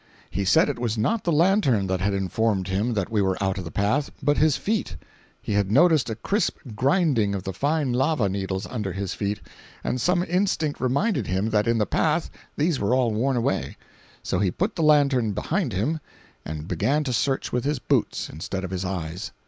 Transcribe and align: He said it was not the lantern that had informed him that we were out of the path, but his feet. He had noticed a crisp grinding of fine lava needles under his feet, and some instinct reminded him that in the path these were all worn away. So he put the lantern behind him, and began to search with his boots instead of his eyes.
He 0.31 0.45
said 0.45 0.67
it 0.67 0.79
was 0.79 0.97
not 0.97 1.23
the 1.25 1.31
lantern 1.31 1.85
that 1.85 2.01
had 2.01 2.11
informed 2.11 2.67
him 2.69 2.95
that 2.95 3.11
we 3.11 3.21
were 3.21 3.37
out 3.39 3.59
of 3.59 3.63
the 3.63 3.69
path, 3.69 4.09
but 4.23 4.35
his 4.37 4.57
feet. 4.57 4.95
He 5.43 5.53
had 5.53 5.71
noticed 5.71 6.09
a 6.09 6.15
crisp 6.15 6.57
grinding 6.75 7.35
of 7.35 7.43
fine 7.55 7.93
lava 7.93 8.27
needles 8.27 8.65
under 8.65 8.93
his 8.93 9.13
feet, 9.13 9.41
and 9.83 10.01
some 10.01 10.23
instinct 10.23 10.81
reminded 10.81 11.27
him 11.27 11.51
that 11.51 11.67
in 11.67 11.77
the 11.77 11.85
path 11.85 12.31
these 12.57 12.79
were 12.79 12.95
all 12.95 13.11
worn 13.11 13.37
away. 13.37 13.77
So 14.23 14.39
he 14.39 14.49
put 14.49 14.75
the 14.75 14.81
lantern 14.81 15.33
behind 15.33 15.71
him, 15.71 15.99
and 16.43 16.67
began 16.67 17.03
to 17.03 17.13
search 17.13 17.51
with 17.53 17.63
his 17.63 17.77
boots 17.77 18.27
instead 18.27 18.63
of 18.63 18.71
his 18.71 18.83
eyes. 18.83 19.31